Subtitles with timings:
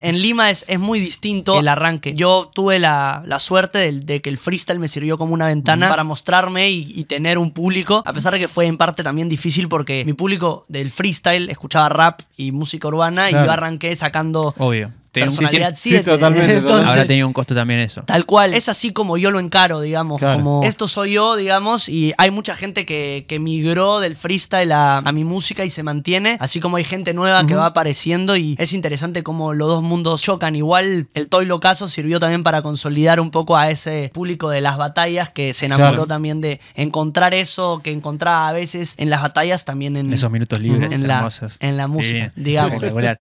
[0.00, 2.14] En Lima es, es muy distinto el arranque.
[2.14, 5.88] Yo tuve la, la suerte de, de que el freestyle me sirvió como una ventana
[5.88, 9.28] para mostrarme y, y tener un público, a pesar de que fue en parte también
[9.28, 14.54] difícil porque mi público del freestyle escuchaba rap y música urbana y yo arranqué sacando
[14.58, 14.92] Obvio.
[15.12, 16.04] Personalidad sí, 7.
[16.10, 16.90] totalmente, totalmente.
[16.90, 18.02] Habrá tenido un costo también eso.
[18.02, 18.54] Tal cual.
[18.54, 20.18] Es así como yo lo encaro, digamos.
[20.20, 20.36] Claro.
[20.38, 21.88] Como esto soy yo, digamos.
[21.88, 25.82] Y hay mucha gente que, que migró del freestyle a, a mi música y se
[25.82, 26.36] mantiene.
[26.40, 28.36] Así como hay gente nueva que va apareciendo.
[28.36, 30.54] Y es interesante cómo los dos mundos chocan.
[30.56, 34.76] Igual el Toy Locazo sirvió también para consolidar un poco a ese público de las
[34.76, 36.06] batallas que se enamoró Claro.
[36.06, 40.30] también de encontrar eso que encontraba a veces en las batallas también en, En esos
[40.30, 41.28] minutos libres, en la,
[41.60, 42.84] en la música, digamos.